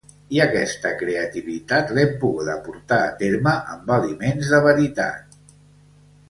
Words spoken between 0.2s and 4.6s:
I aquesta creativitat l'hem poguda portar a terme amb aliments